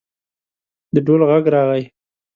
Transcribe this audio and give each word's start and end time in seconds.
د 0.93 0.95
ډول 1.05 1.21
غږ 1.29 1.45
راغی. 1.53 1.83